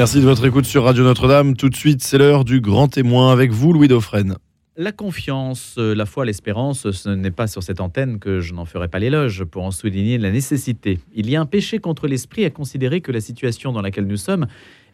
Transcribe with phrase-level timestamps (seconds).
[0.00, 1.54] Merci de votre écoute sur Radio Notre-Dame.
[1.54, 4.38] Tout de suite, c'est l'heure du grand témoin avec vous, Louis Dauphren.
[4.78, 8.64] La confiance, euh, la foi, l'espérance, ce n'est pas sur cette antenne que je n'en
[8.64, 11.00] ferai pas l'éloge pour en souligner la nécessité.
[11.14, 14.16] Il y a un péché contre l'esprit à considérer que la situation dans laquelle nous
[14.16, 14.46] sommes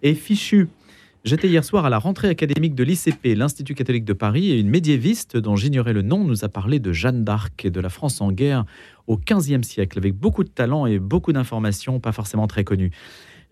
[0.03, 0.67] est fichue.
[1.23, 4.71] J'étais hier soir à la rentrée académique de l'ICP, l'Institut catholique de Paris, et une
[4.71, 8.21] médiéviste dont j'ignorais le nom nous a parlé de Jeanne d'Arc et de la France
[8.21, 8.65] en guerre
[9.07, 12.91] au XVe siècle, avec beaucoup de talent et beaucoup d'informations pas forcément très connues.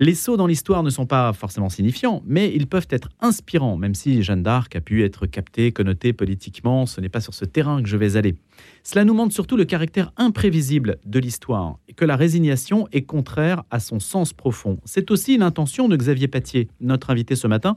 [0.00, 3.94] Les sauts dans l'histoire ne sont pas forcément signifiants, mais ils peuvent être inspirants, même
[3.94, 7.80] si Jeanne d'Arc a pu être captée, connotée politiquement, ce n'est pas sur ce terrain
[7.80, 8.34] que je vais aller.
[8.82, 13.62] Cela nous montre surtout le caractère imprévisible de l'histoire, et que la résignation est contraire
[13.70, 14.78] à son sens profond.
[14.84, 17.76] C'est aussi l'intention de Xavier Patier, notre invité ce matin,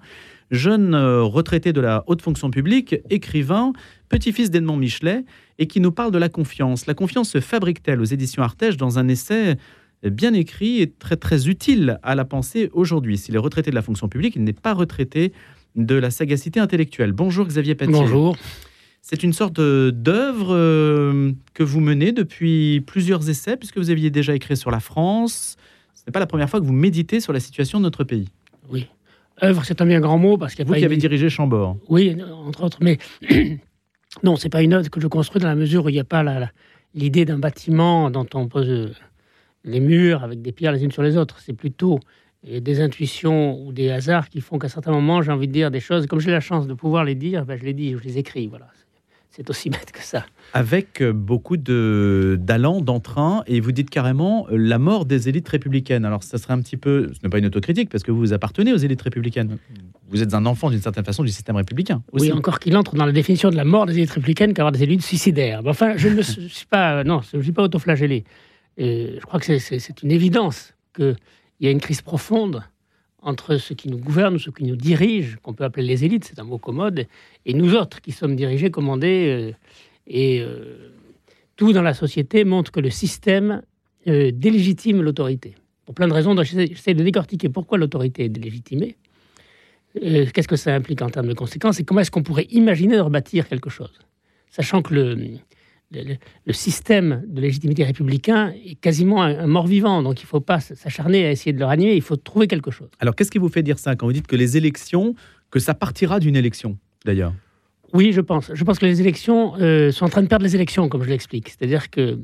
[0.50, 3.74] jeune euh, retraité de la haute fonction publique, écrivain,
[4.10, 5.24] petit-fils d'Edmond Michelet,
[5.60, 6.88] et qui nous parle de la confiance.
[6.88, 9.58] La confiance se fabrique-t-elle aux éditions Artege dans un essai
[10.04, 13.18] bien écrit et très très utile à la pensée aujourd'hui.
[13.18, 15.34] S'il est retraité de la fonction publique, il n'est pas retraité
[15.76, 17.12] de la sagacité intellectuelle.
[17.12, 17.94] Bonjour Xavier Patier.
[17.94, 18.36] Bonjour.
[19.02, 24.36] C'est une sorte d'œuvre euh, que vous menez depuis plusieurs essais, puisque vous aviez déjà
[24.36, 25.56] écrit sur la France.
[25.94, 28.28] Ce n'est pas la première fois que vous méditez sur la situation de notre pays.
[28.70, 28.88] Oui.
[29.42, 31.78] Œuvre, c'est un bien grand mot parce qu'il Vous qui avez dirigé Chambord.
[31.88, 32.98] Oui, entre autres, mais
[34.24, 36.04] non, c'est pas une œuvre que je construis dans la mesure où il n'y a
[36.04, 36.24] pas
[36.96, 38.94] l'idée d'un bâtiment dont on pose
[39.64, 41.40] les murs avec des pierres les unes sur les autres.
[41.40, 42.00] C'est plutôt
[42.48, 45.72] euh, des intuitions ou des hasards qui font qu'à certains moments, j'ai envie de dire
[45.72, 46.08] des choses.
[46.08, 48.48] Comme j'ai la chance de pouvoir les dire, ben je les dis, je les écris.
[48.48, 48.68] Voilà.
[49.30, 50.26] C'est aussi bête que ça.
[50.54, 56.06] Avec euh, beaucoup d'allant, d'entrain, et vous dites carrément euh, la mort des élites républicaines.
[56.06, 58.74] Alors, ça serait un petit peu, ce n'est pas une autocritique, parce que vous appartenez
[58.74, 59.58] aux élites républicaines.
[60.10, 62.02] Vous êtes un enfant, d'une certaine façon, du système républicain.
[62.14, 64.84] Oui, encore qu'il entre dans la définition de la mort des élites républicaines qu'avoir des
[64.84, 65.62] élites suicidaires.
[65.66, 68.24] enfin, je ne suis pas, non, je ne suis pas autoflagellé
[68.78, 71.16] je crois que c'est une évidence qu'il
[71.62, 72.64] y a une crise profonde
[73.22, 76.40] entre ceux qui nous gouvernent, ceux qui nous dirigent, qu'on peut appeler les élites, c'est
[76.40, 77.08] un mot commode,
[77.46, 79.28] et nous autres qui sommes dirigés, commandés.
[79.28, 79.52] Euh,
[80.08, 80.94] et euh,
[81.58, 83.64] tout dans la société montre que le système
[84.08, 85.56] euh, délégitime l'autorité.
[85.86, 88.96] Pour plein de raisons, j'essaie de décortiquer pourquoi l'autorité est délégitimée,
[89.94, 93.02] qu'est-ce que ça implique en termes de conséquences, et comment est-ce qu'on pourrait imaginer de
[93.02, 94.00] rebâtir quelque chose?
[94.50, 95.16] Sachant que le,
[95.92, 100.04] le, système de légitimité républicain est quasiment un, mort-vivant.
[100.04, 102.72] Donc il ne faut pas s'acharner à essayer de le ranimer, il faut trouver quelque
[102.72, 102.90] chose.
[103.00, 105.16] Alors qu'est-ce qui vous fait dire ça quand vous dites que les élections,
[105.52, 107.34] que ça partira d'une élection d'ailleurs?
[107.94, 108.52] Oui, je pense.
[108.54, 111.10] Je pense que les élections euh, sont en train de perdre les élections, comme je
[111.10, 111.50] l'explique.
[111.50, 112.20] C'est-à-dire que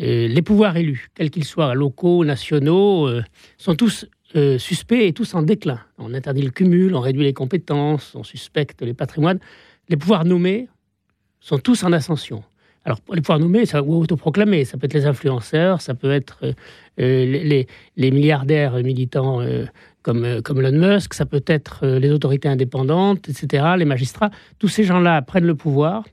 [0.00, 3.22] euh, les pouvoirs élus, quels qu'ils soient, locaux, nationaux, euh,
[3.58, 4.06] sont tous
[4.56, 5.78] suspects et tous en déclin.
[5.98, 9.38] On interdit le cumul, on réduit les compétences, on suspecte les patrimoines.
[9.90, 10.68] Les pouvoirs nommés
[11.38, 12.42] sont tous en ascension.
[12.84, 16.38] Alors, les pouvoirs nommés ça, ou autoproclamés, ça peut être les influenceurs, ça peut être
[16.42, 16.52] euh,
[17.00, 17.66] euh,
[17.96, 19.66] les, milliardaires militants euh,
[20.02, 24.30] comme, comme Elon Musk, ça peut être les autorités indépendantes, etc., les magistrats.
[24.58, 26.04] Tous ces gens-là prennent le pouvoir.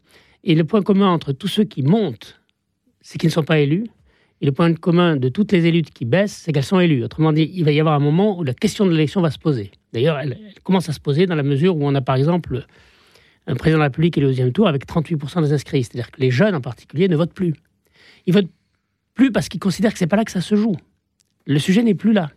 [0.44, 2.40] Et le point commun entre tous ceux qui montent,
[3.01, 3.88] c'est qu'ils ne sont pas élus.
[4.41, 7.03] Et le point commun de toutes les élites qui baissent, c'est qu'elles sont élues.
[7.03, 9.40] Autrement dit, il va y avoir un moment où la question de l'élection va se
[9.40, 9.72] poser.
[9.91, 12.66] D'ailleurs, elle, elle, commence à se poser dans la mesure où on a, par exemple,
[13.47, 15.83] un président de la République est au deuxième tour avec 38% des inscrits.
[15.83, 17.53] C'est-à-dire que les jeunes en particulier ne votent plus.
[18.25, 18.51] Ils votent
[19.13, 20.75] plus parce qu'ils considèrent que c'est pas là que ça se joue.
[21.45, 22.29] Le sujet n'est plus là.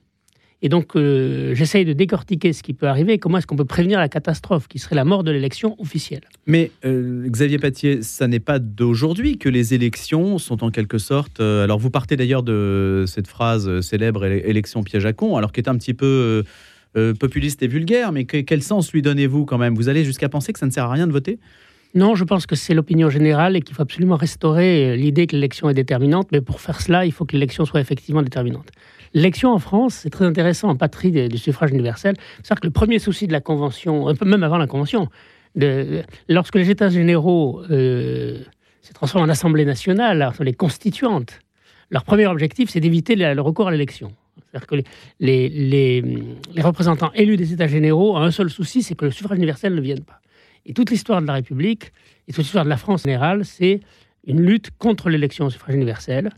[0.65, 3.65] Et donc, euh, j'essaye de décortiquer ce qui peut arriver et comment est-ce qu'on peut
[3.65, 6.23] prévenir la catastrophe qui serait la mort de l'élection officielle.
[6.47, 11.41] Mais euh, Xavier Patier, ça n'est pas d'aujourd'hui que les élections sont en quelque sorte.
[11.41, 15.61] Euh, alors, vous partez d'ailleurs de cette phrase célèbre élection piège à con, alors qui
[15.61, 16.45] est un petit peu
[16.97, 19.75] euh, populiste et vulgaire, mais quel sens lui donnez-vous quand même?
[19.75, 21.39] Vous allez jusqu'à penser que ça ne sert à rien de voter?
[21.95, 25.35] Non, je pense que c'est l'opinion générale et qu'il faut absolument restaurer euh, l'idée que
[25.35, 26.29] l'élection est déterminante.
[26.33, 28.71] Mais pour faire cela, il faut que l'élection soit effectivement déterminante.
[29.15, 32.17] L'élection en France, c'est très intéressant en patrie du suffrage universel.
[32.43, 35.09] C'est-à-dire que le premier souci de la Convention, même avant la Convention,
[36.29, 38.39] lorsque les États généraux euh,
[38.81, 41.41] se transforment en Assemblée nationale, sont les constituantes,
[41.91, 44.13] leur premier objectif, c'est d'éviter le recours à l'élection.
[44.37, 44.75] C'est-à-dire que
[45.21, 46.13] les,
[46.59, 49.81] représentants élus des États généraux ont un seul souci, c'est que le suffrage universel ne
[49.81, 50.21] vienne pas.
[50.67, 51.93] Et toute l'histoire de la République,
[52.29, 53.81] et toute l'histoire de la France en général, c'est
[54.27, 56.31] une lutte contre l'élection au suffrage universel,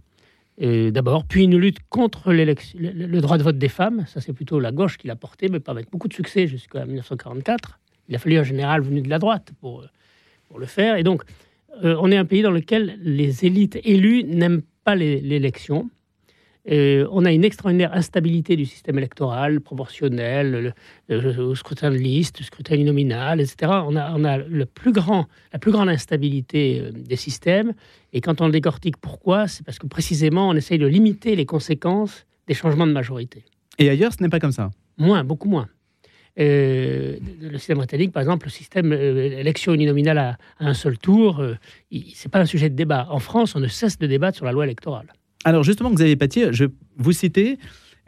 [0.62, 4.04] euh, d'abord, puis une lutte contre le, droit de vote des femmes.
[4.06, 6.84] Ça, c'est plutôt la gauche qui l'a porté, mais pas avec beaucoup de succès jusqu'à
[6.86, 7.80] 1944.
[8.08, 9.84] Il a fallu un général venu de la droite pour,
[10.48, 10.96] pour le faire.
[10.96, 11.22] Et donc,
[11.82, 15.90] euh, on est un pays dans lequel les élites élues n'aiment pas l'élection.
[16.70, 20.74] Euh, on a une extraordinaire instabilité du système électoral, proportionnel,
[21.08, 23.72] le, scrutin de liste, le scrutin uninominal, etc.
[23.86, 27.74] On a, on a le plus grand, la plus grande instabilité euh, des systèmes.
[28.12, 32.26] Et quand on décortique pourquoi, c'est parce que précisément, on essaye de limiter les conséquences
[32.46, 33.44] des changements de majorité.
[33.78, 34.70] Et ailleurs, ce n'est pas comme ça?
[34.96, 35.68] Moins, beaucoup moins.
[36.38, 40.98] Euh, le système britannique, par exemple, le système euh, élection uninominale à, à, un seul
[40.98, 41.56] tour, euh,
[42.14, 43.06] c'est pas un sujet de débat.
[43.10, 45.12] En France, on ne cesse de débattre sur la loi électorale.
[45.44, 46.64] Alors justement, Xavier Patier, je
[46.96, 47.58] vous citez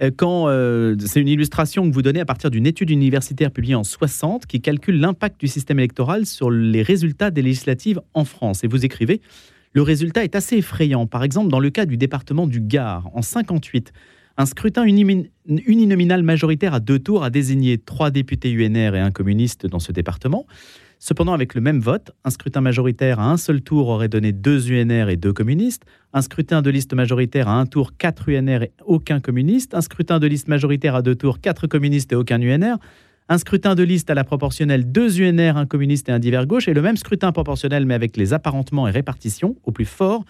[0.02, 3.74] euh, quand euh, c'est une illustration que vous donnez à partir d'une étude universitaire publiée
[3.74, 8.64] en 60 qui calcule l'impact du système électoral sur les résultats des législatives en France.
[8.64, 9.20] Et vous écrivez
[9.72, 11.06] le résultat est assez effrayant.
[11.06, 13.92] Par exemple, dans le cas du département du Gard, en 58,
[14.38, 19.66] un scrutin uninominal majoritaire à deux tours a désigné trois députés UNR et un communiste
[19.66, 20.46] dans ce département.
[20.98, 24.70] Cependant, avec le même vote, un scrutin majoritaire à un seul tour aurait donné deux
[24.70, 25.82] UNR et deux communistes,
[26.12, 30.18] un scrutin de liste majoritaire à un tour, quatre UNR et aucun communiste, un scrutin
[30.18, 32.78] de liste majoritaire à deux tours, quatre communistes et aucun UNR,
[33.28, 36.68] un scrutin de liste à la proportionnelle, deux UNR, un communiste et un divers gauche,
[36.68, 40.24] et le même scrutin proportionnel, mais avec les apparentements et répartitions, au plus fort,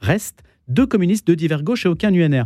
[0.00, 2.44] reste deux communistes, deux divers gauche et aucun UNR.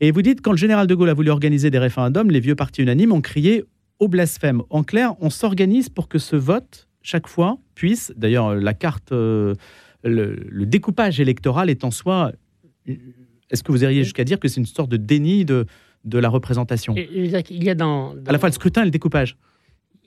[0.00, 2.54] Et vous dites, quand le général de Gaulle a voulu organiser des référendums, les vieux
[2.54, 3.64] partis unanimes ont crié
[3.98, 4.62] au blasphème.
[4.70, 9.54] En clair, on s'organise pour que ce vote, chaque fois, puisse, d'ailleurs, la carte, euh,
[10.04, 12.32] le, découpage électoral est en soi.
[12.86, 15.66] Est-ce que vous iriez jusqu'à dire que c'est une sorte de déni de,
[16.04, 16.94] de la représentation?
[16.96, 17.26] Il
[17.62, 19.36] y a dans, À la fois le scrutin et le découpage.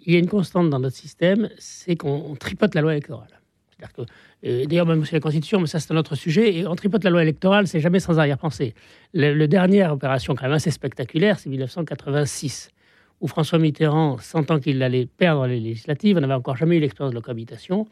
[0.05, 3.39] Il y a une constante dans notre système, c'est qu'on tripote la loi électorale.
[4.45, 7.03] Euh, d'ailleurs, même aussi la Constitution, mais ça c'est un autre sujet, et on tripote
[7.03, 8.73] la loi électorale, c'est jamais sans arrière-pensée.
[9.13, 12.69] Le, dernière opération quand même assez spectaculaire, c'est 1986,
[13.21, 17.11] où François Mitterrand, sentant qu'il allait perdre les législatives, on n'avait encore jamais eu l'expérience
[17.11, 17.87] de la cohabitation,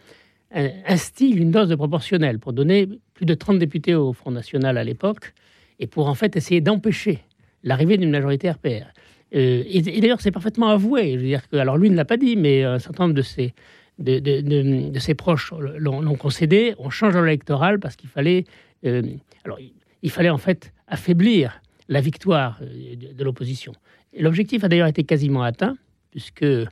[0.54, 4.84] instille une dose de proportionnel pour donner plus de 30 députés au Front National à
[4.84, 5.34] l'époque,
[5.80, 7.20] et pour en fait essayer d'empêcher
[7.64, 8.92] l'arrivée d'une majorité RPR.
[9.36, 11.14] Euh, et, d'ailleurs, c'est parfaitement avoué.
[11.14, 13.22] Je veux dire que, alors lui ne l'a pas dit, mais un certain nombre de
[13.22, 13.54] ses,
[14.00, 16.76] de, ses proches l'ont concédé.
[16.80, 18.46] On change l'électoral parce qu'il fallait,
[18.86, 19.02] euh,
[19.46, 19.60] alors
[20.02, 23.74] il, fallait en fait affaiblir la victoire euh, de, l'opposition.
[24.18, 25.78] L'objectif a d'ailleurs été quasiment atteint,
[26.12, 26.66] puisque, je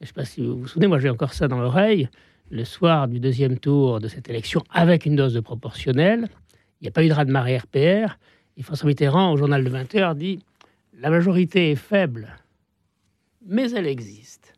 [0.00, 2.08] ne sais pas si vous vous souvenez, moi j'ai encore ça dans l'oreille,
[2.50, 6.28] le soir du deuxième tour de cette élection, avec une dose de proportionnelle,
[6.80, 8.18] il n'y a pas eu de raz-de-marée RPR,
[8.56, 10.38] et François Mitterrand, au journal de 20h, dit
[10.98, 12.28] La majorité est faible,
[13.44, 14.54] mais elle existe.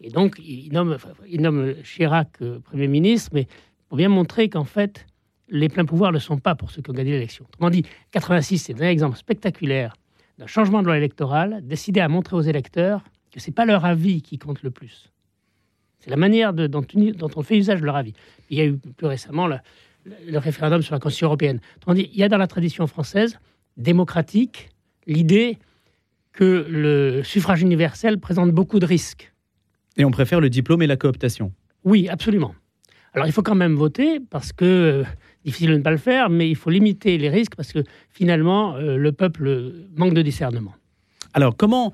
[0.00, 0.96] Et donc, il nomme,
[1.26, 3.46] il nomme Chirac euh, Premier ministre, mais
[3.88, 5.06] pour bien montrer qu'en fait,
[5.48, 7.44] les pleins pouvoirs ne sont pas pour ceux qui ont gagné l'élection.
[7.48, 9.94] Autrement dit, 86, c'est un exemple spectaculaire
[10.38, 13.84] d'un changement de loi électorale décidé à montrer aux électeurs que ce n'est pas leur
[13.84, 15.10] avis qui compte le plus.
[16.00, 18.12] C'est la manière de, dont, dont, on fait usage de leur avis.
[18.50, 19.56] Il y a eu plus récemment le,
[20.26, 21.60] le référendum sur la Constitution européenne.
[21.88, 23.38] Dit, il y a dans la tradition française
[23.76, 24.70] démocratique
[25.06, 25.58] l'idée
[26.32, 29.32] que le suffrage universel présente beaucoup de risques.
[29.96, 31.52] Et on préfère le diplôme et la cooptation
[31.84, 32.54] Oui, absolument.
[33.14, 35.04] Alors il faut quand même voter parce que,
[35.44, 38.76] difficile de ne pas le faire, mais il faut limiter les risques parce que finalement,
[38.76, 40.74] euh, le peuple manque de discernement.
[41.32, 41.92] Alors comment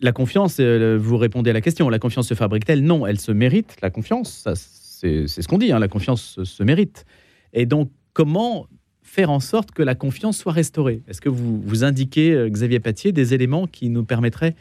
[0.00, 2.82] la confiance, euh, vous répondez à la question, la confiance se fabrique-t-elle?
[2.82, 7.04] Non, elle se mérite, la confiance, c'est ce qu'on dit, hein, la confiance se mérite.
[7.52, 8.66] Et donc, comment
[9.02, 11.02] faire en sorte que la confiance soit restaurée?
[11.08, 14.54] Est-ce que vous, vous indiquez, euh, Xavier Patier, des éléments qui nous permettraient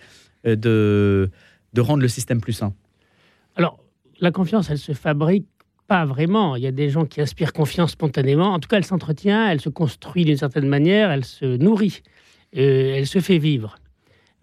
[0.46, 1.30] de,
[1.74, 2.74] de rendre le système plus sain?
[3.56, 3.80] Alors,
[4.20, 5.48] la confiance, elle se fabrique
[5.88, 6.56] pas vraiment.
[6.56, 8.54] Il y a des gens qui inspirent confiance spontanément.
[8.54, 12.02] En tout cas, elle s'entretient, elle se construit d'une certaine manière, elle se nourrit,
[12.58, 13.78] euh, elle se fait vivre.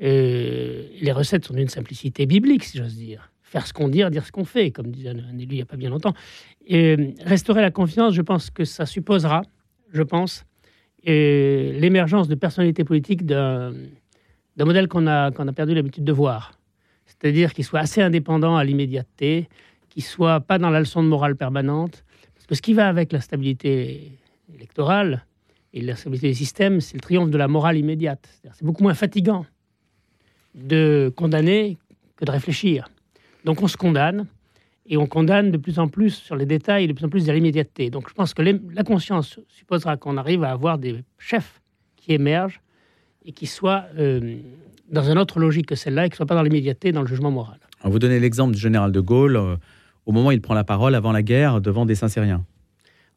[0.00, 3.31] les recettes sont d'une simplicité biblique, si j'ose dire.
[3.43, 5.67] Faire ce qu'on dit, dire ce qu'on fait, comme disait un élu il n'y a
[5.67, 6.15] pas bien longtemps.
[6.67, 9.43] Et restaurer la confiance, je pense que ça supposera,
[9.93, 10.44] je pense,
[11.06, 13.72] l'émergence de personnalités politiques d'un
[14.58, 16.53] modèle qu'on a, qu'on a perdu l'habitude de voir.
[17.06, 19.48] C'est-à-dire qu'il soit assez indépendant à l'immédiateté,
[19.94, 22.05] qu'il soit pas dans la leçon de morale permanente.
[22.34, 24.13] Parce que ce qui va avec la stabilité
[24.55, 25.24] électorale
[25.72, 28.29] et la stabilité des systèmes, c'est le triomphe de la morale immédiate.
[28.43, 29.46] C'est beaucoup moins fatigant
[30.55, 31.79] de condamner
[32.17, 32.89] que de réfléchir.
[33.44, 34.27] Donc on se condamne,
[34.86, 37.32] et on condamne de plus en plus sur les détails, de plus en plus de
[37.32, 37.91] l'immédiateté.
[37.91, 41.60] Donc je pense que la conscience supposera qu'on arrive à avoir des chefs
[41.96, 42.60] qui émergent
[43.24, 44.36] et qui soient euh,
[44.91, 47.06] dans une autre logique que celle-là et qui ne soient pas dans l'immédiateté, dans le
[47.06, 47.58] jugement moral.
[47.82, 49.56] vous donnez l'exemple du général de Gaulle, euh,
[50.06, 52.44] au moment où il prend la parole avant la guerre devant des Saint-Syriens.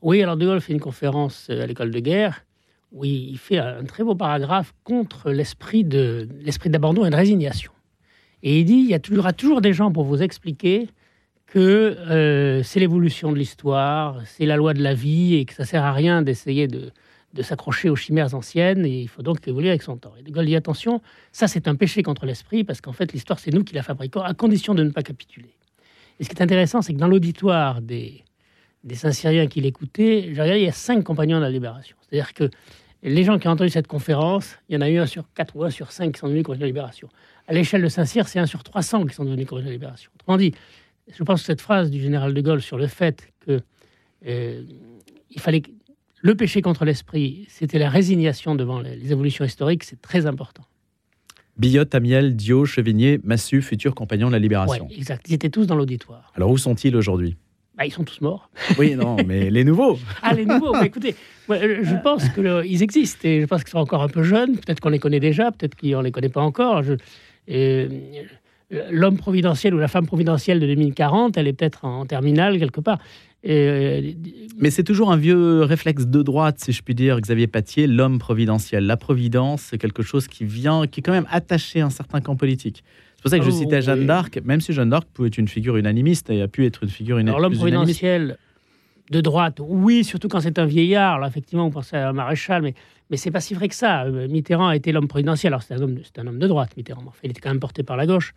[0.02, 2.44] Oui, alors de Gaulle fait une conférence euh, à l'école de guerre
[2.92, 7.72] où il fait un très beau paragraphe contre l'esprit d'abandon et de résignation.
[8.44, 10.88] Et il dit, il y aura toujours des gens pour vous expliquer
[11.48, 15.66] que euh, c'est l'évolution de l'histoire, c'est la loi de la vie et que ça
[15.66, 16.92] sert à rien d'essayer de,
[17.42, 20.14] s'accrocher aux chimères anciennes et il faut donc évoluer avec son temps.
[20.20, 21.02] Et De Gaulle dit attention,
[21.32, 24.22] ça c'est un péché contre l'esprit parce qu'en fait l'histoire c'est nous qui la fabriquons
[24.22, 25.54] à condition de ne pas capituler.
[26.20, 28.24] Et ce qui est intéressant, c'est que dans l'auditoire des,
[28.94, 31.98] Saint-Syriens qui l'écoutaient, il y a cinq compagnons de la libération.
[32.02, 32.50] C'est-à-dire que
[33.04, 35.56] les gens qui ont entendu cette conférence, il y en a eu un sur quatre
[35.56, 37.10] ou un sur cinq qui sont devenus commissaires de libération.
[37.48, 40.12] À l'échelle de Saint-Cyr, c'est un sur 300 qui sont devenus commissaires de libération.
[40.16, 40.54] Autrement dit,
[41.08, 43.62] je pense que cette phrase du général de Gaulle sur le fait que
[44.26, 44.64] euh,
[45.38, 45.62] fallait
[46.22, 50.64] le péché contre l'esprit, c'était la résignation devant les, évolutions historiques, c'est très important.
[51.58, 54.88] Billotte, Amiel, Dio, Chevigné, Massu, futurs compagnons de la Libération.
[54.96, 55.26] Exact.
[55.28, 56.32] Ils étaient tous dans l'auditoire.
[56.36, 57.36] Alors où sont-ils aujourd'hui?
[57.78, 58.50] Bah, Ils sont tous morts.
[58.80, 61.16] Oui, non, mais les nouveaux Ah, les nouveaux bah, Écoutez,
[61.50, 64.58] je pense qu'ils existent et je pense qu'ils sont encore un peu jeunes.
[64.58, 66.84] Peut-être qu'on les connaît déjà, peut-être qu'on ne les connaît pas encore.
[66.84, 66.96] Je,
[68.70, 73.00] l'homme providentiel ou la femme providentielle de 2040, elle est peut-être en terminale quelque part.
[73.48, 74.14] Euh,
[74.58, 78.18] Mais c'est toujours un vieux réflexe de droite, si je puis dire, Xavier Patier, l'homme
[78.20, 78.86] providentiel.
[78.86, 82.20] La providence, c'est quelque chose qui vient, qui est quand même attaché à un certain
[82.20, 82.84] camp politique.
[83.16, 85.38] C'est pour ça que je oh, citais Jeanne d'Arc, même si Jeanne d'Arc pouvait être
[85.38, 87.38] une figure unanimiste et a pu être une figure unanimiste.
[87.38, 88.38] Alors l'homme providentiel
[89.10, 91.20] de droite, oui, surtout quand c'est un vieillard.
[91.20, 92.74] Là, effectivement, on pensait à un maréchal, mais,
[93.10, 94.04] mais c'est pas si vrai que ça.
[94.04, 95.54] Euh, Mitterrand a été l'homme providentiel.
[95.54, 97.04] Alors c'est un, homme, un homme de droite, Mitterrand.
[97.24, 98.34] il était quand même porté par la gauche.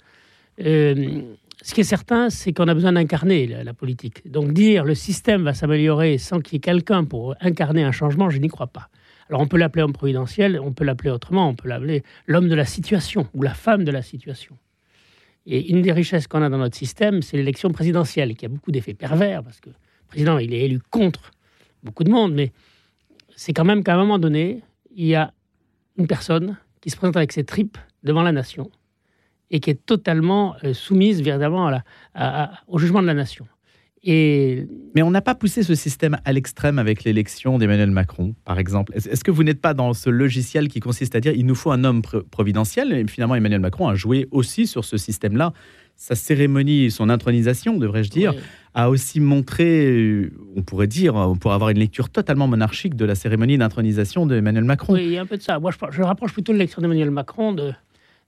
[0.61, 1.23] Euh,
[1.63, 4.31] ce qui est certain, c'est qu'on a besoin d'incarner la, politique.
[4.31, 8.31] Donc dire le système va s'améliorer sans qu'il y ait quelqu'un pour incarner un changement,
[8.31, 8.89] je n'y crois pas.
[9.29, 12.55] Alors on peut l'appeler homme providentiel, on peut l'appeler autrement, on peut l'appeler l'homme de
[12.55, 14.57] la situation ou la femme de la situation.
[15.47, 18.71] Et une des richesses qu'on a dans notre système, c'est l'élection présidentielle, qui a beaucoup
[18.71, 19.75] d'effets pervers, parce que le
[20.09, 21.31] président, il est élu contre
[21.83, 22.53] beaucoup de monde, mais
[23.37, 24.63] c'est quand même qu'à un moment donné,
[24.95, 25.33] il y a
[25.97, 28.71] une personne qui se présente avec ses tripes devant la nation
[29.51, 31.83] et qui est totalement euh, soumise véritablement à
[32.15, 33.47] la, au jugement de la nation.
[34.03, 34.67] Et...
[34.95, 38.93] Mais on n'a pas poussé ce système à l'extrême avec l'élection d'Emmanuel Macron, par exemple.
[38.95, 41.71] Est-ce que vous n'êtes pas dans ce logiciel qui consiste à dire il nous faut
[41.71, 45.53] un homme providentiel Et finalement, Emmanuel Macron a joué aussi sur ce système-là.
[45.97, 48.33] Sa cérémonie, son intronisation, devrais-je dire,
[48.73, 53.15] a aussi montré, on pourrait dire, on pourrait avoir une lecture totalement monarchique de la
[53.15, 54.95] cérémonie d'intronisation d'Emmanuel Macron.
[54.95, 55.59] Oui, il y a un peu de ça.
[55.59, 57.75] Moi, je, je rapproche plutôt de l'élection d'Emmanuel Macron de,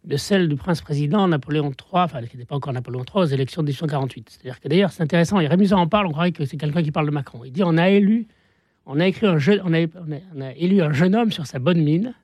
[0.05, 3.63] de celle du prince-président Napoléon III, enfin, qui n'était pas encore Napoléon III, aux élections
[3.63, 4.31] de 1848.
[4.31, 6.91] C'est-à-dire que d'ailleurs, c'est intéressant, et Rémusat en parle, on croirait que c'est quelqu'un qui
[6.91, 7.45] parle de Macron.
[7.45, 8.27] Il dit on a élu,
[8.87, 9.73] on a, un on,
[10.43, 12.15] a, élu un jeune homme sur sa bonne mine,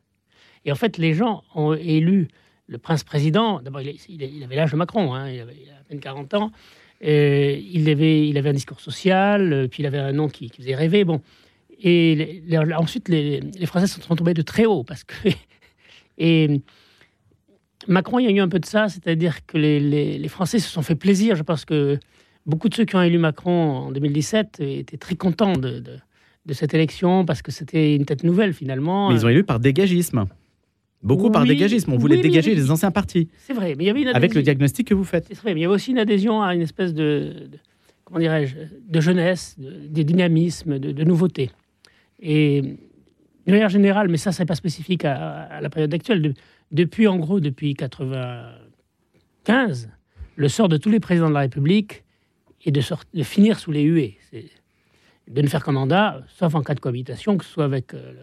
[0.64, 2.28] et en fait, les gens ont élu
[2.66, 6.52] le prince-président, d'abord, il, avait l'âge de Macron, hein, il, avait, à peine 40 ans,
[7.00, 10.74] et il, avait, il avait un discours social, puis il avait un nom qui, faisait
[10.74, 11.22] rêver, bon.
[11.80, 12.42] Et
[12.76, 15.14] ensuite, les, Français sont tombés de très haut, parce que...
[17.88, 20.82] Macron, il y a eu un peu de ça, c'est-à-dire que les, Français se sont
[20.82, 21.36] fait plaisir.
[21.36, 21.98] Je pense que
[22.46, 25.82] beaucoup de ceux qui ont élu Macron en 2017 étaient très contents de,
[26.52, 29.08] cette élection parce que c'était une tête nouvelle finalement.
[29.08, 30.26] Mais ils ont élu par dégagisme.
[31.02, 31.92] Beaucoup par dégagisme.
[31.92, 33.28] On voulait dégager les anciens partis.
[33.38, 35.26] C'est vrai, mais il y avait une Avec le diagnostic que vous faites.
[35.28, 37.48] C'est vrai, mais il y avait aussi une adhésion à une espèce de,
[38.04, 41.50] comment dirais-je, de jeunesse, de, dynamisme, de, nouveauté.
[42.20, 42.62] Et
[43.46, 46.34] de manière générale, mais ça, c'est pas spécifique à, à la période actuelle
[46.70, 49.90] depuis, en gros, depuis 95,
[50.36, 52.04] le sort de tous les présidents de la République
[52.64, 52.82] est de,
[53.14, 54.18] de finir sous les huées.
[55.28, 58.14] De ne faire qu'un mandat, sauf en cas de cohabitation, que ce soit avec euh,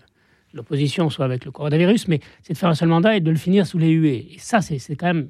[0.53, 3.37] l'opposition, soit avec le coronavirus, mais c'est de faire un seul mandat et de le
[3.37, 4.27] finir sous les huées.
[4.33, 5.29] Et ça, c'est quand même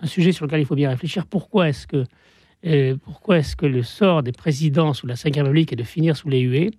[0.00, 1.26] un sujet sur lequel il faut bien réfléchir.
[1.26, 2.04] Pourquoi est-ce que,
[2.66, 6.16] euh, pourquoi est-ce que le sort des présidents sous la Ve République est de finir
[6.16, 6.70] sous les huées?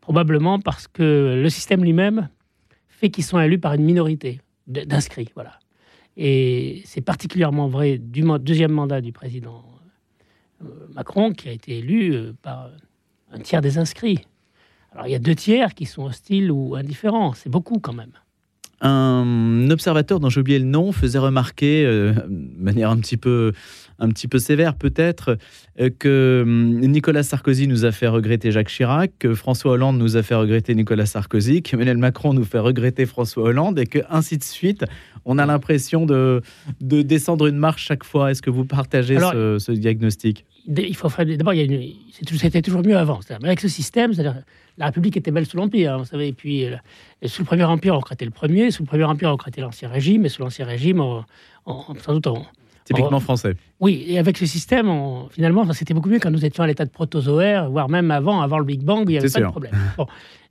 [0.00, 2.28] Probablement parce que le système lui-même
[2.88, 5.30] fait qu'ils sont élus par une minorité d'inscrits.
[5.34, 5.58] Voilà.
[6.16, 9.64] Et c'est particulièrement vrai du deuxième mandat du président
[10.62, 12.70] euh, Macron, qui a été élu euh, par
[13.30, 14.24] un tiers des inscrits.
[14.92, 17.34] Alors il y a deux tiers qui sont hostiles ou indifférents.
[17.34, 18.12] C'est beaucoup quand même.
[18.82, 23.52] Un observateur dont j'ai oublié le nom faisait remarquer, euh, de manière un petit peu,
[23.98, 25.38] un petit peu sévère peut-être,
[25.80, 30.18] euh, que hum, Nicolas Sarkozy nous a fait regretter Jacques Chirac, que François Hollande nous
[30.18, 34.36] a fait regretter Nicolas Sarkozy, qu'Emmanuel Macron nous fait regretter François Hollande, et que ainsi
[34.36, 34.84] de suite.
[35.28, 36.40] On a l'impression de,
[36.80, 38.30] de descendre une marche chaque fois.
[38.30, 40.44] Est-ce que vous partagez ce, diagnostic?
[40.66, 41.54] Il faut d'abord,
[42.22, 43.20] c'était toujours mieux avant.
[43.42, 44.12] Avec ce système,
[44.78, 46.28] la République était belle sous l'Empire, hein, vous savez.
[46.28, 46.76] Et puis, euh,
[47.24, 48.70] sous le Premier Empire, on recrutait le premier.
[48.70, 50.26] Sous le Premier Empire, on recrutait l'Ancien Régime.
[50.26, 51.24] Et sous l'Ancien Régime, on,
[52.04, 52.44] sans doute, on,
[52.84, 53.56] Typiquement français.
[53.80, 54.88] Oui, et avec ce système,
[55.30, 58.60] finalement, c'était beaucoup mieux quand nous étions à l'état de protozoaire, voire même avant, avant
[58.60, 59.74] le Big Bang, il n'y avait pas de problème.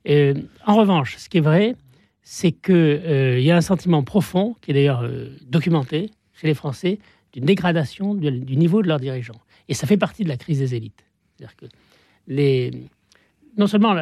[0.08, 1.74] Euh, en revanche, ce qui est vrai,
[2.22, 5.04] c'est qu'il euh, y a un sentiment profond, qui est d'ailleurs
[5.48, 7.00] documenté chez les Français,
[7.32, 9.40] d'une dégradation du, du, niveau de leurs dirigeants.
[9.68, 11.04] Et ça fait partie de la crise des élites.
[11.36, 11.66] C'est-à-dire que
[12.28, 12.70] les,
[13.56, 13.94] non seulement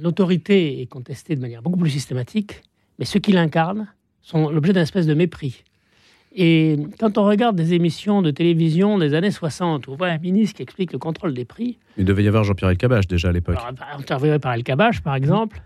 [0.00, 2.62] l'autorité est contestée de manière beaucoup plus systématique,
[2.98, 3.88] mais ceux qui l'incarnent
[4.20, 5.64] sont l'objet d'un espèce de mépris.
[6.34, 10.18] Et quand on regarde des émissions de télévision des années 60, où on voit un
[10.18, 11.78] ministre qui explique le contrôle des prix.
[11.98, 13.58] Il devait y avoir Jean-Pierre Elkabbach déjà à l'époque.
[13.98, 15.60] Interviewé par Elkabbach, par exemple,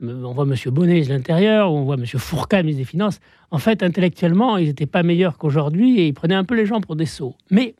[0.00, 0.54] on voit M.
[0.72, 2.04] Bonnet de l'Intérieur, on voit M.
[2.06, 3.20] Fourcade, ministre des Finances.
[3.50, 6.80] En fait, intellectuellement, ils n'étaient pas meilleurs qu'aujourd'hui et ils prenaient un peu les gens
[6.80, 7.36] pour des sots.
[7.50, 7.74] Mais,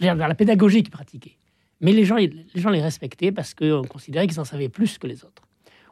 [0.00, 1.36] vers la pédagogie qu'ils pratiquaient.
[1.80, 5.06] Mais les gens, les gens les respectaient parce qu'on considérait qu'ils en savaient plus que
[5.06, 5.42] les autres.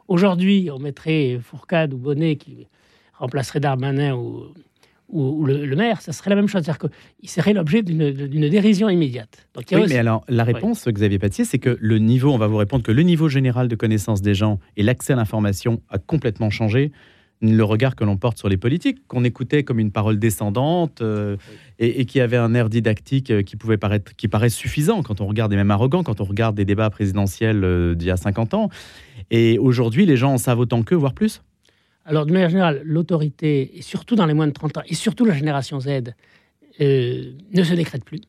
[0.07, 2.67] Aujourd'hui, on mettrait Fourcade ou Bonnet qui
[3.13, 4.53] remplacerait Darmanin ou,
[5.11, 6.63] ou, le, maire, ça serait la même chose.
[6.63, 9.47] C'est-à-dire qu'il serait l'objet d'une dérision immédiate.
[9.53, 12.57] Donc, oui, mais alors la réponse, Xavier Patier, c'est que le niveau, on va vous
[12.57, 16.49] répondre que le niveau général de connaissance des gens et l'accès à l'information a complètement
[16.49, 16.91] changé
[17.41, 21.37] le regard que l'on porte sur les politiques, qu'on écoutait comme une parole descendante euh,
[21.79, 25.27] et, qui avait un air didactique euh, qui pouvait paraître, qui paraît suffisant quand on
[25.27, 28.53] regarde, et même arrogant, quand on regarde des débats présidentiels euh, d'il y a 50
[28.53, 28.69] ans.
[29.31, 31.41] Et aujourd'hui, les gens en savent autant qu'eux, voire plus
[32.05, 35.25] Alors, de manière générale, l'autorité, et surtout dans les moins de 30 ans, et surtout
[35.25, 36.13] la génération Z,
[36.79, 38.21] ne se décrète plus.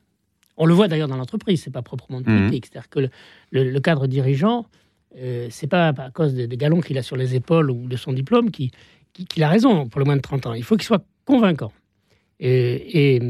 [0.56, 2.24] On le voit d'ailleurs dans l'entreprise, c'est pas proprement mmh.
[2.24, 2.66] politique.
[2.66, 3.08] C'est-à-dire que
[3.50, 4.66] le, cadre dirigeant,
[5.16, 7.96] euh, c'est pas à cause des, des galons qu'il a sur les épaules ou de
[7.96, 8.70] son diplôme qui,
[9.12, 10.54] qu'il a raison pour le moins de 30 ans.
[10.54, 11.72] Il faut qu'il soit convaincant.
[12.40, 13.20] Et,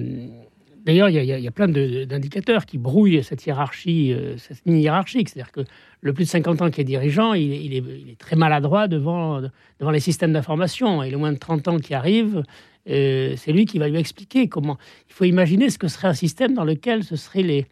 [0.84, 5.24] d'ailleurs, il, y, a plein d'indicateurs qui brouillent cette hiérarchie, euh, cette mini-hiérarchie.
[5.26, 5.60] C'est-à-dire que
[6.00, 9.42] le plus de 50 ans qui est dirigeant, il, est, très maladroit devant,
[9.80, 11.02] devant les systèmes d'information.
[11.02, 12.42] Et le moins de 30 ans qui arrive,
[12.88, 14.78] euh, c'est lui qui va lui expliquer comment.
[15.08, 17.66] Il faut imaginer ce que serait un système dans lequel ce serait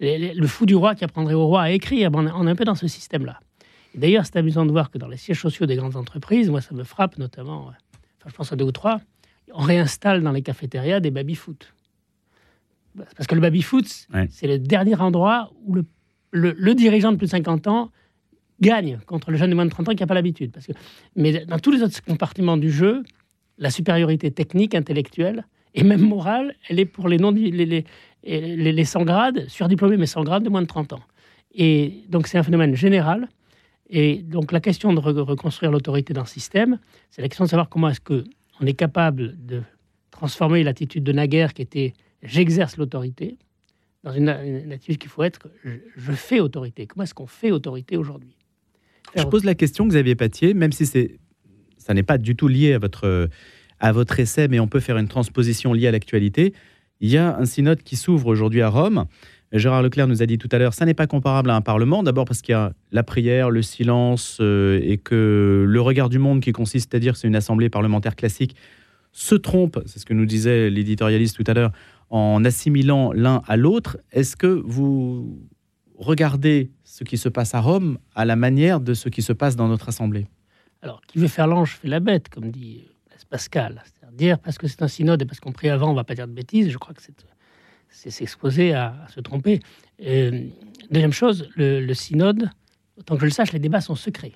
[0.00, 2.10] le fou du roi qui apprendrait au roi à écrire.
[2.12, 3.38] On est un peu dans ce système-là.
[3.94, 6.74] D'ailleurs, c'est amusant de voir que dans les sièges sociaux des grandes entreprises, moi ça
[6.74, 7.72] me frappe notamment, euh,
[8.20, 9.00] enfin, je pense à deux ou trois,
[9.52, 11.74] on réinstalle dans les cafétérias des baby-foot.
[13.16, 15.84] Parce que le baby-foot, c'est le dernier endroit où le,
[16.30, 17.90] le, dirigeant de plus de 50 ans
[18.60, 20.52] gagne contre le jeune de moins de 30 ans qui n'a pas l'habitude.
[20.52, 20.72] Parce que,
[21.16, 23.04] mais dans tous les autres compartiments du jeu,
[23.58, 27.84] la supériorité technique, intellectuelle et même morale, elle est pour les, non, les, les,
[28.24, 31.02] les, les sans grades, surdiplômés mais sans grade de moins de 30 ans.
[31.54, 33.28] Et donc c'est un phénomène général
[33.90, 36.78] et donc la question de reconstruire l'autorité d'un système,
[37.10, 39.62] c'est la question de savoir comment est-ce qu'on est capable de
[40.12, 41.92] transformer l'attitude de naguère qui était
[42.22, 43.36] j'exerce l'autorité
[44.04, 46.86] dans une, attitude qu'il faut être je, fais autorité.
[46.86, 48.36] Comment est-ce qu'on fait autorité aujourd'hui?
[49.16, 52.78] Je pose la question, Xavier Patier, même si ça n'est pas du tout lié à
[52.78, 53.28] votre,
[53.80, 56.54] à votre essai, mais on peut faire une transposition liée à l'actualité.
[57.00, 59.06] Il y a un synode qui s'ouvre aujourd'hui à Rome.
[59.52, 62.02] Gérard Leclerc nous a dit tout à l'heure, ça n'est pas comparable à un Parlement,
[62.02, 66.18] d'abord parce qu'il y a la prière, le silence, euh, et que le regard du
[66.18, 68.54] monde qui consiste à dire que c'est une assemblée parlementaire classique
[69.12, 71.72] se trompe, c'est ce que nous disait l'éditorialiste tout à l'heure,
[72.10, 73.98] en assimilant l'un à l'autre.
[74.12, 75.40] Est-ce que vous
[75.96, 79.56] regardez ce qui se passe à Rome à la manière de ce qui se passe
[79.56, 80.28] dans notre assemblée?
[80.82, 82.84] Alors, qui veut faire l'ange fait la bête, comme dit
[83.30, 83.82] Pascal.
[83.84, 86.04] C'est-à-dire dire parce que c'est un synode et parce qu'on prie avant, on ne va
[86.04, 86.68] pas dire de bêtises.
[86.68, 87.14] Je crois que c'est
[87.90, 89.60] c'est s'exposer à, se tromper.
[90.04, 90.46] Euh,
[90.90, 92.50] deuxième chose, le, synode,
[92.98, 94.32] autant que je le sache, les débats sont secrets.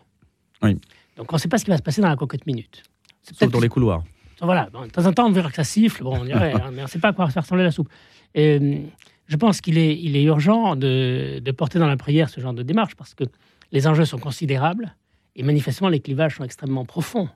[0.62, 0.78] Oui.
[1.16, 2.82] Donc on ne sait pas ce qui va se passer dans la coquette minute.
[3.22, 4.04] Sauf dans les couloirs.
[4.40, 6.80] Voilà, de temps en temps on verra que ça siffle, bon, on dirait, hein, mais
[6.80, 7.88] on ne sait pas à quoi faire ressembler la soupe.
[8.36, 8.78] Euh,
[9.26, 12.52] je pense qu'il est, il est urgent de, de, porter dans la prière ce genre
[12.52, 13.24] de démarche parce que
[13.72, 14.94] les enjeux sont considérables
[15.36, 17.28] et manifestement les clivages sont extrêmement profonds.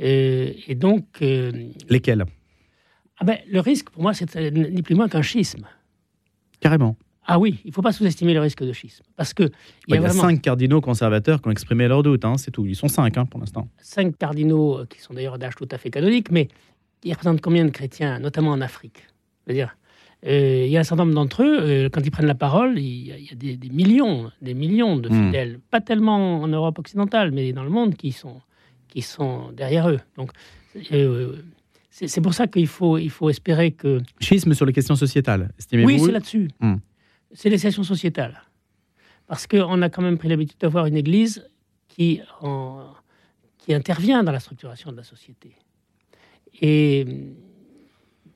[0.00, 1.04] Euh, et donc.
[1.20, 2.26] Lesquels?
[3.18, 5.66] Ah ben, le risque, pour moi, c'est ni plus moins qu'un schisme.
[6.60, 6.96] Carrément.
[7.30, 9.04] Ah oui, il ne faut pas sous-estimer le risque de schisme.
[9.14, 9.50] Parce que
[9.86, 12.64] il y, a, cinq cardinaux conservateurs qui ont exprimé leurs doutes, hein, c'est tout.
[12.64, 13.68] Ils sont cinq hein, pour l'instant.
[13.82, 16.48] Cinq cardinaux euh, qui sont d'ailleurs d'âge tout à fait canonique, mais
[17.04, 19.06] ils représentent combien de chrétiens, notamment en Afrique?
[19.46, 19.76] Dire,
[20.26, 22.78] euh, il y a un certain nombre d'entre eux, euh, quand ils prennent la parole,
[22.78, 25.26] il y a, des, millions, des millions de hmm.
[25.26, 28.40] fidèles, pas tellement en Europe occidentale, mais dans le monde, qui sont,
[28.88, 30.00] qui sont derrière eux.
[30.16, 30.32] Donc,
[32.06, 34.00] c'est pour ça qu'il faut, il faut espérer que.
[34.20, 35.88] Schisme sur les questions sociétales, estimez-vous?
[35.88, 36.48] Oui, c'est là-dessus.
[36.60, 36.76] Hmm.
[37.32, 38.42] C'est les questions sociétales.
[39.26, 41.46] Parce qu'on a quand même pris l'habitude d'avoir une Église
[41.88, 42.86] qui, en,
[43.58, 45.56] qui intervient dans la structuration de la société.
[46.60, 47.04] Et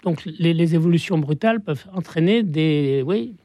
[0.02, 3.36] donc les, évolutions brutales peuvent entraîner des, oui,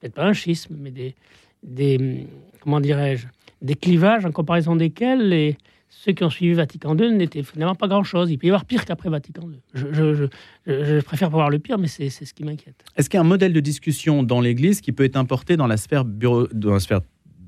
[0.00, 1.14] peut-être pas un schisme, mais des,
[1.62, 2.26] des
[2.60, 3.26] comment dirais-je,
[3.62, 5.56] des clivages en comparaison desquels les,
[5.88, 8.30] ceux qui ont suivi Vatican II n'étaient finalement pas grand-chose.
[8.30, 9.58] Il peut y avoir pire qu'après Vatican II.
[9.74, 10.28] Je,
[10.66, 12.84] je, préfère pas voir le pire, mais c'est ce qui m'inquiète.
[12.96, 15.66] Est-ce qu'il y a un modèle de discussion dans l'Église qui peut être importé dans
[15.66, 17.00] la sphère, bureau, dans la sphère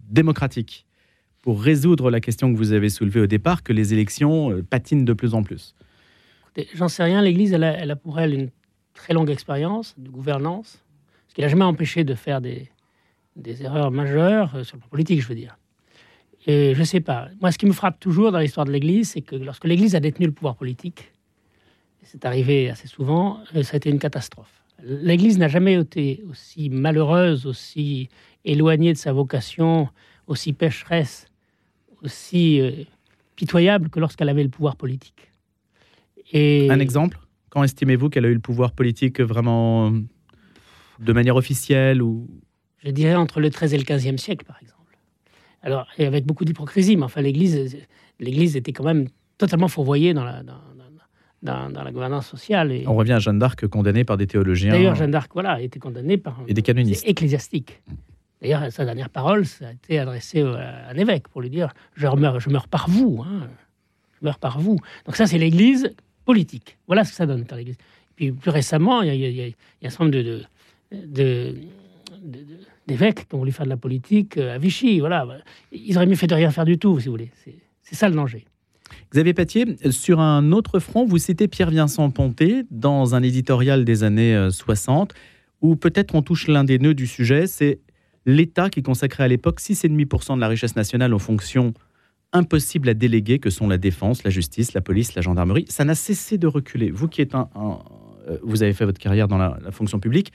[0.08, 0.86] démocratique
[1.42, 5.04] pour résoudre la question que vous avez soulevée au départ, que les élections euh, patinent
[5.04, 5.74] de plus en plus?
[6.74, 7.22] J'en sais rien.
[7.22, 8.50] L'Église, elle, a pour elle une
[8.94, 10.82] très longue expérience de gouvernance,
[11.28, 12.68] ce qui n'a jamais empêché de faire des,
[13.36, 15.56] des erreurs majeures euh, sur le plan politique, je veux dire.
[16.46, 17.28] Et je ne sais pas.
[17.40, 20.00] Moi, ce qui me frappe toujours dans l'histoire de l'Église, c'est que lorsque l'Église a
[20.00, 21.12] détenu le pouvoir politique,
[22.02, 24.62] c'est arrivé assez souvent, euh, ça a été une catastrophe.
[24.82, 28.08] L'Église n'a jamais été aussi malheureuse, aussi
[28.44, 29.88] éloignée de sa vocation,
[30.26, 31.26] aussi pécheresse,
[32.02, 32.70] aussi euh,
[33.36, 35.32] pitoyable que lorsqu'elle avait le pouvoir politique.
[36.32, 37.18] Et Un exemple?
[37.50, 39.90] Quand estimez-vous qu'elle a eu le pouvoir politique vraiment
[41.00, 42.28] de manière officielle ou?
[42.84, 44.77] Je dirais entre le XIIIe et le XVe siècle, par exemple.
[45.68, 47.76] Alors, et avec beaucoup d'hypocrisie, mais enfin, l'Église,
[48.20, 50.54] l'Église était quand même totalement fourvoyée dans la, dans,
[51.42, 52.72] dans- dans la gouvernance sociale.
[52.72, 55.60] Et, On revient à Jeanne d'Arc condamnée par des théologiens D'ailleurs, Jeanne d'Arc, voilà, a
[55.60, 57.06] été condamnée par et des canonistes.
[57.06, 57.80] ecclésiastiques.
[58.40, 62.06] D'ailleurs, sa dernière parole, ça a été adressée à un évêque pour lui dire Je
[62.08, 63.22] meurs, je meurs par vous.
[63.26, 63.46] hein.
[64.20, 64.78] Je meurs par vous.
[65.06, 65.92] Donc, ça, c'est l'Église
[66.24, 66.78] politique.
[66.86, 67.76] Voilà ce que ça donne dans l'Église.
[68.16, 69.86] Puis, plus récemment, il y a, il y a- il y a- il y a
[69.86, 71.54] un certain nombre de, de- de-
[72.24, 74.98] de- de- d'évêques qui ont voulu faire de la politique euh, à Vichy.
[74.98, 75.26] Voilà.
[75.70, 77.30] Ils auraient mieux fait de rien faire du tout, si vous voulez.
[77.44, 78.44] C'est, ça le danger.
[79.12, 84.02] Xavier Patier, sur un autre front, vous citez Pierre Vincent Ponté dans un éditorial des
[84.02, 85.14] années euh, 60,
[85.60, 87.78] où peut-être on touche l'un des nœuds du sujet, c'est
[88.26, 91.72] l'État qui consacrait à l'époque 6,5% de la richesse nationale aux fonctions
[92.32, 95.64] impossibles à déléguer, que sont la défense, la justice, la police, la gendarmerie.
[95.68, 96.90] Ça n'a cessé de reculer.
[96.90, 97.48] Vous qui êtes un,
[98.28, 100.32] euh, vous avez fait votre carrière dans la fonction publique,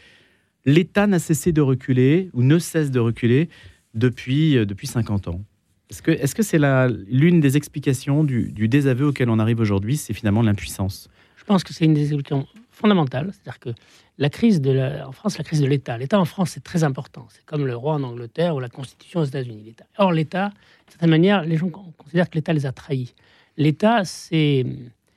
[0.66, 3.50] l'État n'a cessé de reculer ou ne cesse de reculer
[3.94, 5.42] depuis, euh, depuis 50 ans.
[5.90, 6.60] Est-ce que est-ce que c'est
[7.08, 11.10] l'une des explications du, du désaveu auquel on arrive aujourd'hui, c'est finalement l'impuissance?
[11.38, 13.32] Je pense que c'est une des solutions fondamentales.
[13.34, 13.70] C'est-à-dire que
[14.18, 15.98] la crise de la- en France, la crise de l'État.
[15.98, 17.28] L'État en France, c'est très important.
[17.30, 19.76] C'est comme le roi en Angleterre ou la Constitution aux États-Unis.
[19.98, 23.14] Or, l'État, d'une certaine manière, les gens con- considèrent que l'État les a trahis.
[23.58, 24.66] L'État, c'est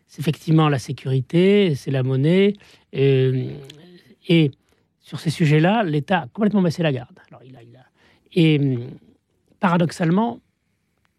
[0.08, 2.54] c'est effectivement la sécurité, c'est la monnaie.
[2.94, 3.50] euh,
[4.28, 4.50] et
[5.06, 7.16] sur ces sujets-là, l'État a complètement baissé la garde.
[7.28, 7.86] Alors, il a, il a-
[8.32, 8.88] et hum,
[9.60, 10.40] paradoxalement,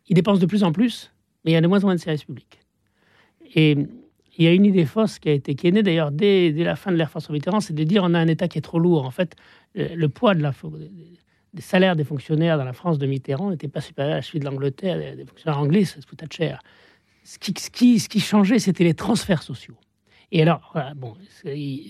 [0.09, 1.13] il dépense de plus en plus,
[1.45, 2.59] mais il y a de moins en moins de services publics.
[3.55, 3.77] Et
[4.37, 6.75] il y a une idée fausse qui a été qui est née d'ailleurs dès, la
[6.75, 8.77] fin de l'ère François Mitterrand, c'est de dire on a un État qui est trop
[8.77, 9.05] lourd.
[9.05, 9.37] En fait,
[9.73, 10.45] le, poids de
[11.53, 14.45] des salaires des fonctionnaires dans la France de Mitterrand n'était pas supérieur à celui de
[14.45, 15.83] l'Angleterre, des, fonctionnaires anglais,
[16.17, 16.55] Thatcher.
[17.23, 19.77] Ce qui, ce qui, ce qui changeait, c'était les transferts sociaux.
[20.31, 21.15] Et alors, voilà, bon,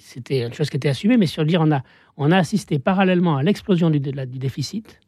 [0.01, 1.81] c'était une chose qui était assumée, mais sur le dire, on a,
[2.17, 4.99] on a assisté parallèlement à l'explosion du, déficit,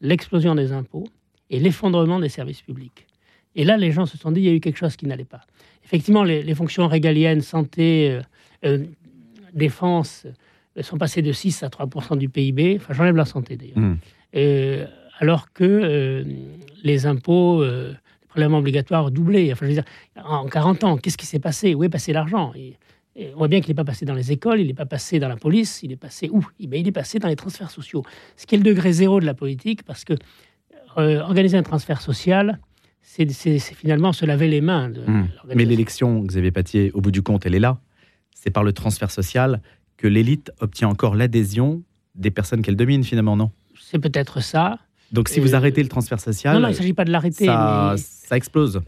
[0.00, 1.08] l'explosion des impôts
[1.48, 3.06] et l'effondrement des services publics.
[3.54, 5.24] Et là, les gens se sont dit, il y a eu quelque chose qui n'allait
[5.24, 5.40] pas.
[5.84, 8.22] Effectivement, les, les fonctions régaliennes, santé, euh,
[8.64, 8.84] euh,
[9.54, 10.26] défense,
[10.76, 12.76] euh, sont passées de 6 à 3% du PIB.
[12.76, 13.78] Enfin, j'enlève la santé d'ailleurs.
[13.78, 13.98] Mm.
[14.36, 14.86] Euh,
[15.20, 16.22] alors que
[16.84, 17.64] les impôts,
[18.36, 19.52] obligatoires ont doublé.
[19.52, 19.84] Enfin, je veux dire,
[20.24, 21.74] en 40 ans, qu'est-ce qui s'est passé?
[21.74, 22.52] Où est passé l'argent?
[23.34, 25.28] On voit bien qu'il n'est pas passé dans les écoles, il n'est pas passé dans
[25.28, 26.44] la police, il est passé où?
[26.60, 28.04] Eh bien, Il est passé dans les transferts sociaux.
[28.36, 30.12] Ce qui est le degré zéro de la politique, parce que
[30.98, 32.58] euh, organiser un transfert social,
[33.02, 33.26] c'est
[33.58, 34.88] finalement se laver les mains.
[34.90, 35.04] De Mm.
[35.06, 35.42] l'organisation.
[35.56, 37.80] Mais l'élection, Xavier Patier, au bout du compte, elle est là.
[38.34, 39.60] C'est par le transfert social
[39.96, 41.82] que l'élite obtient encore l'adhésion
[42.14, 43.50] des personnes qu'elle domine finalement, non?
[43.80, 44.78] C'est peut-être ça.
[45.12, 47.46] Donc si vous arrêtez le transfert social, non, non, il ne s'agit pas de l'arrêter.
[47.46, 48.80] ça, mais- ça explose.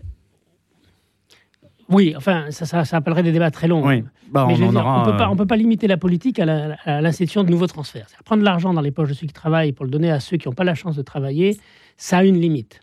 [1.88, 3.84] Oui, enfin, ça, ça, ça appellerait des débats très longs.
[3.84, 5.02] Oui, bah, Mais on aura.
[5.04, 8.06] peut pas, euh, peut pas limiter la politique à l'institution de nouveaux transferts.
[8.24, 10.46] Prendre l'argent dans les poches de ceux qui travaillent pour le donner à ceux qui
[10.46, 11.58] n'ont pas la chance de travailler,
[11.96, 12.80] ça a une limite.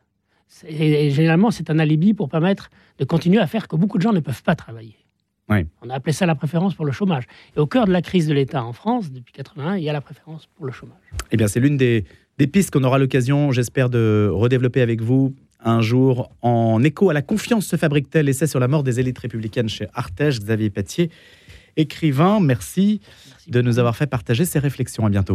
[0.67, 2.69] Et, généralement, c'est un alibi pour permettre
[2.99, 4.97] de continuer à faire que beaucoup de gens ne peuvent pas travailler.
[5.49, 5.65] Oui.
[5.81, 7.23] On a appelé ça la préférence pour le chômage.
[7.55, 9.93] Et au cœur de la crise de l'État en France, depuis 81, il y a
[9.93, 10.97] la préférence pour le chômage.
[11.31, 12.03] Eh bien, c'est l'une des,
[12.37, 17.13] des pistes qu'on aura l'occasion, j'espère, de redévelopper avec vous un jour en écho à
[17.13, 21.09] la confiance se fabrique-t-elle Essai sur la mort des élites républicaines chez Artege, Xavier Patier,
[21.75, 22.39] écrivain.
[22.39, 23.01] Merci Merci
[23.47, 25.05] de nous avoir fait partager ces réflexions.
[25.05, 25.25] À bientôt.